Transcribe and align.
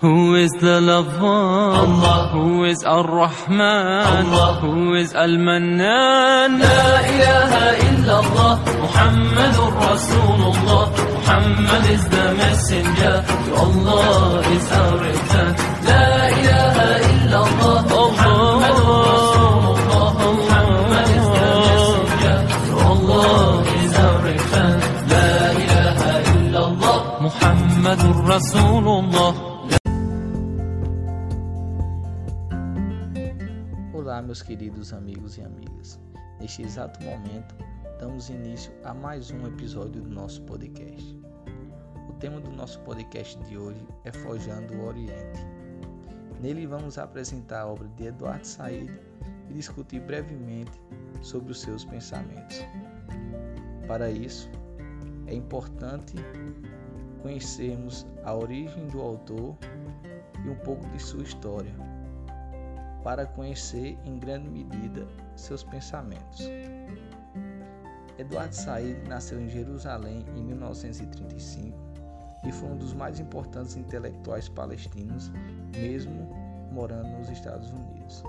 Who 0.00 0.34
is 0.34 0.50
the 0.60 0.80
lover? 0.80 1.22
Allah. 1.22 2.28
Who 2.34 2.64
is 2.64 2.82
Ar-Rahman? 2.82 4.26
Allah. 4.26 4.58
Who 4.60 4.94
is 4.94 5.14
Al-Mannan? 5.14 6.58
لا 6.58 7.00
إله 7.14 7.52
إلا 7.88 8.14
الله 8.20 8.54
محمد 8.82 9.56
رسول 9.90 10.40
الله 10.50 10.84
Muhammad 11.24 11.84
is 11.94 12.04
the 12.10 12.26
messenger 12.42 13.14
to 13.22 13.54
Allah 13.54 14.42
is 14.56 14.66
our 14.72 14.94
return 14.98 15.52
لا 15.86 16.08
إله 16.42 16.76
إلا 17.14 17.38
الله 17.46 17.80
محمد 17.86 18.76
رسول 19.14 19.64
الله 19.78 20.10
Muhammad 20.34 21.06
is 21.18 21.26
the 21.38 21.48
messenger 21.62 22.36
to 22.66 22.72
Allah 22.90 23.62
is 23.78 23.94
our 24.04 24.18
return 24.26 24.76
لا 25.14 25.30
إله 25.62 25.98
إلا 26.34 26.60
الله 26.68 26.98
محمد 27.26 28.00
رسول 28.34 28.73
Olá, 34.14 34.22
meus 34.22 34.42
queridos 34.42 34.92
amigos 34.92 35.38
e 35.38 35.42
amigas. 35.42 35.98
Neste 36.38 36.62
exato 36.62 37.02
momento, 37.02 37.52
damos 37.98 38.30
início 38.30 38.72
a 38.84 38.94
mais 38.94 39.32
um 39.32 39.44
episódio 39.44 40.00
do 40.02 40.08
nosso 40.08 40.40
podcast. 40.42 41.18
O 42.08 42.12
tema 42.20 42.40
do 42.40 42.52
nosso 42.52 42.78
podcast 42.82 43.36
de 43.42 43.58
hoje 43.58 43.84
é 44.04 44.12
Forjando 44.12 44.72
o 44.74 44.86
Oriente. 44.86 45.44
Nele 46.40 46.64
vamos 46.64 46.96
apresentar 46.96 47.62
a 47.62 47.66
obra 47.66 47.88
de 47.96 48.06
Eduardo 48.06 48.46
Said 48.46 48.88
e 49.50 49.52
discutir 49.52 49.98
brevemente 50.02 50.80
sobre 51.20 51.50
os 51.50 51.60
seus 51.60 51.84
pensamentos. 51.84 52.60
Para 53.88 54.12
isso, 54.12 54.48
é 55.26 55.34
importante 55.34 56.14
conhecermos 57.20 58.06
a 58.22 58.32
origem 58.32 58.86
do 58.86 59.00
autor 59.00 59.56
e 60.44 60.48
um 60.48 60.56
pouco 60.58 60.88
de 60.90 61.02
sua 61.02 61.24
história 61.24 61.74
para 63.04 63.26
conhecer 63.26 63.98
em 64.04 64.18
grande 64.18 64.48
medida 64.48 65.06
seus 65.36 65.62
pensamentos. 65.62 66.48
Eduardo 68.18 68.54
Said 68.54 69.06
nasceu 69.06 69.40
em 69.40 69.48
Jerusalém 69.48 70.24
em 70.34 70.42
1935 70.42 71.76
e 72.46 72.50
foi 72.50 72.68
um 72.70 72.76
dos 72.76 72.94
mais 72.94 73.20
importantes 73.20 73.76
intelectuais 73.76 74.48
palestinos, 74.48 75.30
mesmo 75.76 76.34
morando 76.72 77.08
nos 77.18 77.28
Estados 77.28 77.70
Unidos. 77.70 78.24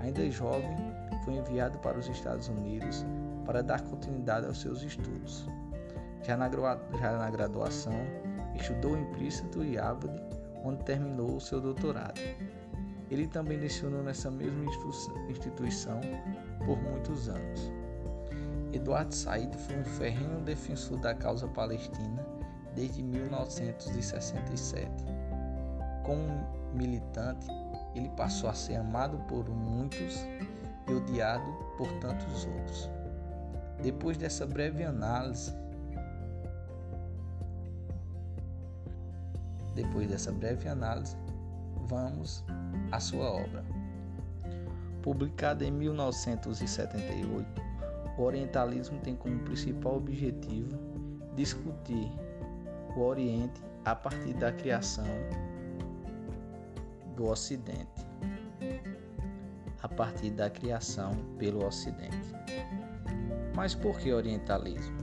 Ainda 0.00 0.30
jovem, 0.30 0.76
foi 1.24 1.34
enviado 1.34 1.78
para 1.78 1.98
os 1.98 2.08
Estados 2.08 2.48
Unidos 2.48 3.04
para 3.44 3.62
dar 3.62 3.80
continuidade 3.82 4.46
aos 4.46 4.60
seus 4.60 4.82
estudos. 4.82 5.46
Já 6.22 6.36
na, 6.36 6.48
já 6.48 7.18
na 7.18 7.30
graduação, 7.30 7.98
estudou 8.54 8.96
em 8.96 9.04
Princeton 9.06 9.64
e 9.64 9.76
Harvard, 9.76 10.22
onde 10.64 10.84
terminou 10.84 11.36
o 11.36 11.40
seu 11.40 11.60
doutorado. 11.60 12.20
Ele 13.10 13.26
também 13.26 13.58
lecionou 13.58 14.02
nessa 14.02 14.30
mesma 14.30 14.64
instituição 15.28 16.00
por 16.64 16.76
muitos 16.82 17.28
anos. 17.28 17.72
Eduardo 18.72 19.14
Said 19.14 19.54
foi 19.56 19.78
um 19.78 19.84
ferrenho 19.84 20.40
defensor 20.42 20.98
da 20.98 21.14
causa 21.14 21.48
palestina 21.48 22.26
desde 22.74 23.02
1967. 23.02 24.90
Como 26.04 26.46
militante, 26.74 27.48
ele 27.94 28.10
passou 28.10 28.50
a 28.50 28.54
ser 28.54 28.76
amado 28.76 29.18
por 29.26 29.48
muitos 29.48 30.18
e 30.86 30.92
odiado 30.92 31.50
por 31.76 31.90
tantos 32.00 32.44
outros. 32.44 32.90
Depois 33.82 34.16
dessa 34.16 34.46
breve 34.46 34.84
análise, 34.84 35.52
depois 39.74 40.08
dessa 40.08 40.32
breve 40.32 40.68
análise, 40.68 41.16
vamos 41.88 42.44
à 42.92 43.00
sua 43.00 43.30
obra. 43.30 43.64
Publicada 45.02 45.64
em 45.64 45.70
1978, 45.70 47.62
o 48.16 48.22
Orientalismo 48.22 48.98
tem 49.00 49.16
como 49.16 49.38
principal 49.40 49.96
objetivo 49.96 50.78
discutir 51.34 52.10
o 52.96 53.00
Oriente 53.00 53.62
a 53.84 53.94
partir 53.94 54.34
da 54.34 54.52
criação 54.52 55.06
do 57.16 57.28
Ocidente, 57.28 58.06
a 59.82 59.88
partir 59.88 60.30
da 60.30 60.50
criação 60.50 61.14
pelo 61.38 61.64
Ocidente. 61.64 62.34
Mas 63.54 63.74
por 63.74 63.98
que 63.98 64.12
Orientalismo? 64.12 64.98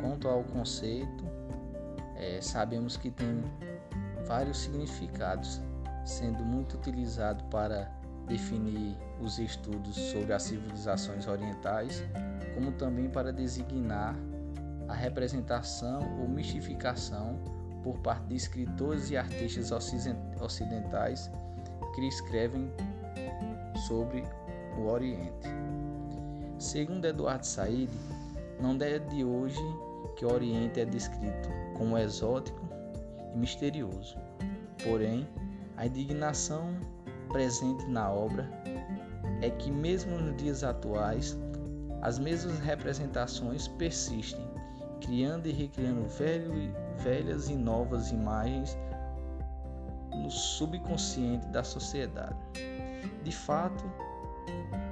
Quanto 0.00 0.28
ao 0.28 0.44
conceito, 0.44 1.24
é, 2.16 2.40
sabemos 2.40 2.96
que 2.96 3.10
tem 3.10 3.42
vários 4.28 4.58
significados, 4.58 5.60
sendo 6.04 6.44
muito 6.44 6.76
utilizado 6.76 7.42
para 7.44 7.90
definir 8.28 8.94
os 9.20 9.38
estudos 9.38 9.96
sobre 9.96 10.34
as 10.34 10.42
civilizações 10.42 11.26
orientais, 11.26 12.04
como 12.54 12.70
também 12.72 13.08
para 13.08 13.32
designar 13.32 14.14
a 14.86 14.94
representação 14.94 16.00
ou 16.20 16.28
mistificação 16.28 17.38
por 17.82 17.98
parte 17.98 18.26
de 18.26 18.36
escritores 18.36 19.10
e 19.10 19.16
artistas 19.16 19.72
ocidentais 20.40 21.30
que 21.94 22.06
escrevem 22.06 22.70
sobre 23.86 24.22
o 24.76 24.86
Oriente. 24.88 25.48
Segundo 26.58 27.04
Eduardo 27.06 27.46
Said, 27.46 27.90
não 28.60 28.76
é 28.80 28.98
de 28.98 29.24
hoje 29.24 29.62
que 30.16 30.24
o 30.24 30.32
Oriente 30.32 30.80
é 30.80 30.84
descrito 30.84 31.48
como 31.76 31.96
exótico 31.96 32.67
e 33.34 33.38
misterioso. 33.38 34.16
Porém, 34.82 35.26
a 35.76 35.86
indignação 35.86 36.76
presente 37.28 37.86
na 37.86 38.10
obra 38.10 38.48
é 39.40 39.50
que, 39.50 39.70
mesmo 39.70 40.18
nos 40.18 40.36
dias 40.36 40.64
atuais, 40.64 41.38
as 42.02 42.18
mesmas 42.18 42.58
representações 42.60 43.68
persistem, 43.68 44.46
criando 45.00 45.46
e 45.46 45.52
recriando 45.52 46.08
velho, 46.08 46.52
velhas 46.98 47.48
e 47.48 47.54
novas 47.54 48.10
imagens 48.10 48.76
no 50.14 50.30
subconsciente 50.30 51.46
da 51.48 51.62
sociedade. 51.62 52.36
De 53.22 53.32
fato, 53.32 53.84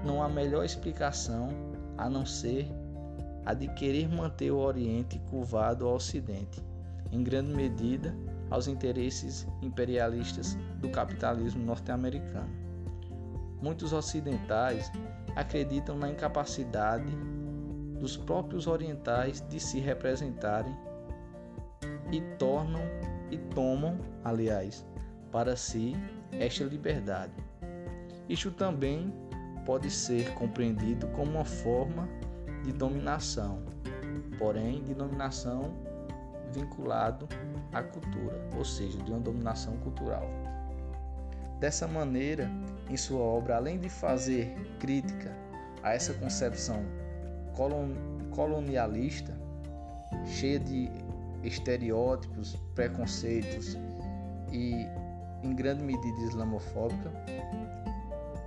não 0.05 0.23
há 0.23 0.29
melhor 0.29 0.65
explicação 0.65 1.49
a 1.99 2.09
não 2.09 2.25
ser 2.25 2.69
a 3.45 3.55
de 3.55 3.69
querer 3.69 4.09
manter 4.09 4.51
o 4.51 4.59
Oriente 4.59 5.21
curvado 5.31 5.87
ao 5.87 5.95
Ocidente, 5.95 6.63
em 7.13 7.23
grande 7.23 7.55
medida 7.55 8.15
aos 8.51 8.69
interesses 8.69 9.47
imperialistas 9.63 10.57
do 10.79 10.89
capitalismo 10.89 11.65
norte-americano. 11.65 12.51
Muitos 13.61 13.93
ocidentais 13.93 14.91
acreditam 15.35 15.99
na 15.99 16.11
incapacidade 16.11 17.11
dos 17.99 18.17
próprios 18.17 18.67
orientais 18.67 19.41
de 19.49 19.59
se 19.59 19.81
representarem 19.81 20.77
e 22.13 22.21
tornam 22.39 22.83
e 23.31 23.39
tomam, 23.55 23.99
aliás, 24.25 24.87
para 25.33 25.57
si 25.57 25.95
esta 26.33 26.65
liberdade. 26.65 27.33
Isto 28.29 28.51
também 28.51 29.13
pode 29.65 29.91
ser 29.91 30.33
compreendido 30.35 31.09
como 31.09 31.33
uma 31.33 31.45
forma 31.45 32.09
de 32.65 32.73
dominação, 32.73 33.63
porém 34.39 34.83
de 34.85 34.95
dominação 34.95 35.86
vinculado 36.53 37.29
à 37.73 37.83
cultura, 37.83 38.49
ou 38.57 38.65
seja, 38.65 38.99
de 38.99 39.11
uma 39.11 39.21
dominação 39.21 39.77
cultural. 39.79 40.29
Dessa 41.61 41.87
maneira, 41.87 42.51
em 42.91 42.97
sua 42.97 43.21
obra, 43.21 43.57
além 43.57 43.79
de 43.79 43.89
fazer 43.89 44.55
crítica 44.79 45.35
a 45.83 45.95
essa 45.95 46.13
concepção 46.15 46.85
colonialista, 48.31 49.35
cheia 50.27 50.59
de 50.59 50.91
estereótipos, 51.43 52.57
preconceitos 52.75 53.79
e, 54.53 54.87
em 55.43 55.55
grande 55.55 55.83
medida, 55.83 56.19
islamofóbica, 56.21 57.11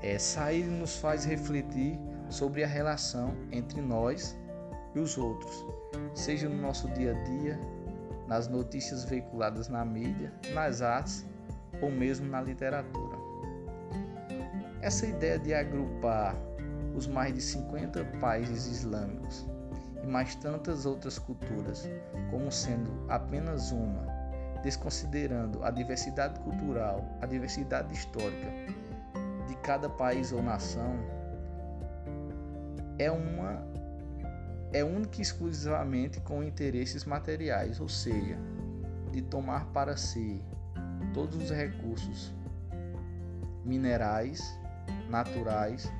é, 0.02 0.18
Said 0.18 0.68
nos 0.68 0.98
faz 0.98 1.26
refletir 1.26 2.00
sobre 2.30 2.64
a 2.64 2.68
relação 2.68 3.34
entre 3.52 3.82
nós 3.82 4.38
e 4.96 5.00
os 5.00 5.18
outros, 5.18 5.66
seja 6.14 6.48
no 6.48 6.62
nosso 6.62 6.88
dia 6.90 7.12
a 7.12 7.24
dia, 7.24 7.60
nas 8.30 8.48
notícias 8.48 9.04
veiculadas 9.04 9.68
na 9.68 9.84
mídia, 9.84 10.32
nas 10.54 10.84
artes 10.84 11.26
ou 11.82 11.92
mesmo 11.92 12.30
na 12.30 12.40
literatura. 12.40 13.18
Essa 14.82 15.08
ideia 15.08 15.40
de 15.40 15.52
agrupar 15.54 16.36
os 16.96 17.08
mais 17.08 17.34
de 17.34 17.42
50 17.42 18.06
países 18.22 18.68
islâmicos 18.68 19.46
e 20.04 20.08
mais 20.08 20.36
tantas 20.36 20.86
outras 20.86 21.18
culturas 21.18 21.90
como 22.30 22.52
sendo 22.52 22.92
apenas 23.10 23.72
uma, 23.72 24.06
desconsiderando 24.62 25.64
a 25.64 25.72
diversidade 25.72 26.40
cultural, 26.42 27.04
a 27.22 27.26
diversidade 27.26 27.92
histórica 27.94 28.48
de 29.48 29.56
cada 29.64 29.90
país 29.90 30.32
ou 30.32 30.44
nação, 30.44 30.96
é 33.00 33.10
uma 33.10 33.64
é 34.72 34.84
única 34.84 35.18
e 35.18 35.22
exclusivamente 35.22 36.20
com 36.22 36.44
interesses 36.44 37.06
materiais, 37.06 37.80
ou 37.80 37.90
seja, 37.90 38.38
de 39.12 39.22
tomar 39.22 39.66
para 39.68 39.98
si 39.98 40.42
todos 41.14 41.36
os 41.42 41.50
recursos 41.50 42.34
minerais, 43.66 44.42
naturais 45.10 45.92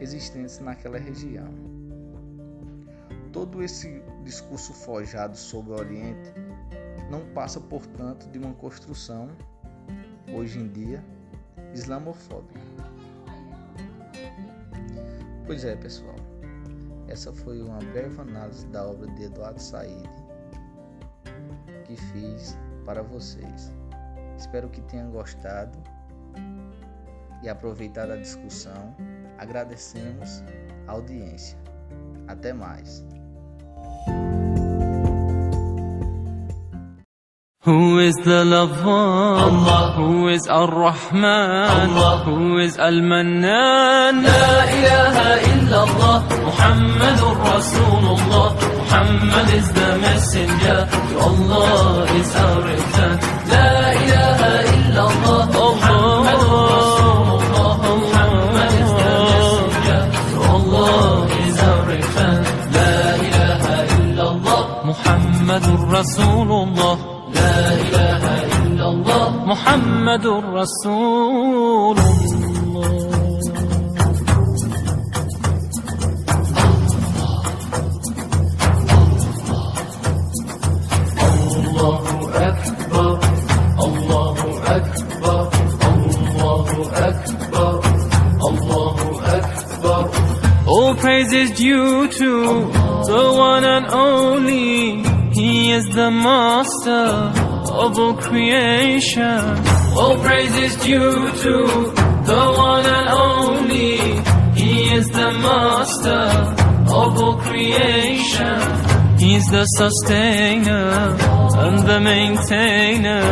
existentes 0.00 0.58
naquela 0.58 0.98
região. 0.98 1.48
Todo 3.32 3.62
esse 3.62 4.02
discurso 4.24 4.72
forjado 4.72 5.36
sobre 5.36 5.72
o 5.72 5.76
Oriente 5.76 6.32
não 7.10 7.26
passa, 7.34 7.60
portanto, 7.60 8.28
de 8.30 8.38
uma 8.38 8.54
construção, 8.54 9.28
hoje 10.32 10.58
em 10.58 10.68
dia, 10.68 11.04
islamofóbica. 11.74 12.60
Pois 15.46 15.64
é, 15.64 15.76
pessoal, 15.76 16.16
essa 17.08 17.32
foi 17.32 17.60
uma 17.60 17.78
breve 17.78 18.20
análise 18.20 18.66
da 18.66 18.86
obra 18.86 19.06
de 19.12 19.24
Eduardo 19.24 19.60
Said 19.60 20.08
que 21.88 21.96
fiz 21.96 22.56
para 22.84 23.02
vocês. 23.02 23.72
Espero 24.36 24.68
que 24.68 24.80
tenham 24.82 25.10
gostado 25.10 25.76
e 27.42 27.48
aproveitado 27.48 28.12
a 28.12 28.16
discussão. 28.16 28.94
Agradecemos 29.38 30.42
a 30.86 30.92
audiência. 30.92 31.58
Até 32.26 32.52
mais. 32.52 33.04
Who 37.64 37.98
is 37.98 38.14
the 38.22 38.44
lover? 38.44 38.86
Allah. 38.86 39.92
Who 39.96 40.28
is 40.28 40.46
Ar-Rahman? 40.46 41.90
Allah. 41.90 42.22
Who 42.24 42.58
is 42.58 42.78
Al-Mannan? 42.78 44.22
لا 44.22 44.64
إله 44.78 45.16
إلا 45.52 45.78
الله 45.84 46.18
محمد 46.46 47.20
رسول 47.50 48.04
الله 48.14 48.48
Muhammad 48.88 49.48
is 49.58 49.68
the 49.74 49.90
messenger 49.98 50.78
to 50.86 51.18
Allah 51.18 52.06
is 52.20 52.30
our 52.36 52.58
return 52.62 53.16
لا 53.50 53.72
إله 54.02 54.40
إلا 54.78 55.02
الله 55.10 55.42
محمد 55.50 56.40
رسول 56.78 57.28
الله 57.42 57.74
Muhammad 57.82 58.70
is 58.82 58.90
the 59.02 59.10
messenger 59.26 60.00
to 60.30 60.38
Allah 60.46 61.26
is 61.42 61.56
our 61.68 61.82
return 61.90 62.38
لا 62.70 62.94
إله 63.26 63.62
إلا 63.98 64.24
الله 64.30 64.62
محمد 64.90 65.64
محمد 70.17 70.25
رسول 70.27 71.97
الله 71.97 73.13
الله 81.57 82.03
أكبر 82.49 83.19
الله 83.87 84.35
أكبر 84.77 85.49
الله 85.93 86.67
أكبر 87.09 87.79
الله 88.49 88.95
أكبر 89.37 90.09
All 90.65 90.95
praise 90.95 91.31
is 91.33 91.51
due 91.51 92.07
to 92.07 92.31
the 93.11 93.25
one 93.37 93.63
and 93.63 93.85
only. 93.91 95.03
He 95.33 95.71
is 95.71 95.85
the 95.89 96.09
master 96.09 97.05
of 97.83 97.99
all 97.99 98.13
creation. 98.15 99.76
All 100.00 100.16
praise 100.24 100.56
is 100.66 100.76
due 100.76 101.32
to 101.44 101.54
the 102.30 102.42
one 102.68 102.86
and 102.86 103.08
only. 103.26 103.96
He 104.60 104.94
is 104.98 105.06
the 105.08 105.30
master 105.46 106.24
of 107.00 107.18
all 107.22 107.36
creation. 107.46 108.58
He's 109.18 109.46
the 109.50 109.64
sustainer 109.80 110.88
and 111.64 111.78
the 111.90 112.00
maintainer 112.00 113.24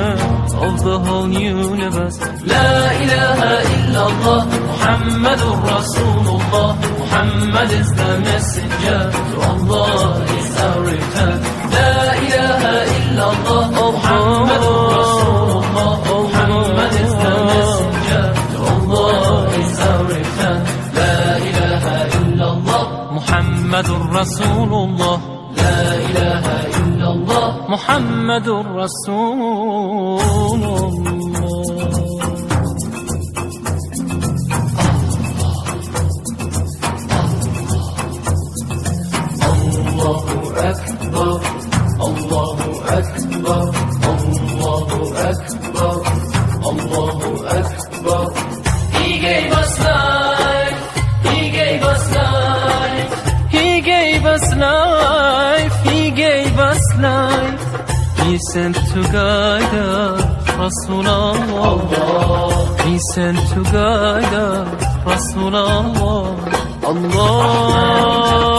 of 0.66 0.82
the 0.82 0.98
whole 0.98 1.30
universe. 1.30 2.18
La 2.52 2.68
ilaha 3.04 3.52
illallah, 3.76 4.40
Muhammadur 4.70 5.56
Rasulullah. 5.74 6.70
Muhammad 6.98 7.70
is 7.80 7.88
the 8.00 8.12
messenger 8.28 9.00
to 9.30 9.40
Allah 9.50 10.24
is 10.38 10.48
our 10.66 10.80
return. 10.90 11.55
رسول 24.16 24.72
الله 24.74 25.20
لا 25.56 25.94
إله 25.94 26.44
إلا 26.80 27.08
الله 27.12 27.68
محمد 27.68 28.48
رسول 28.48 29.40
الله 30.62 32.06
الله 39.52 40.24
أكبر 40.70 41.40
الله 42.00 42.58
أكبر 42.88 43.25
sent 58.52 58.76
together 58.76 60.16
Rasulallah 60.60 61.76
We 62.84 62.98
sent 63.14 63.38
together 63.54 64.50
Rasulallah 65.04 66.66
Allah. 66.86 68.55